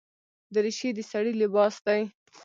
[0.53, 2.01] دریشي د سړي لباس دی.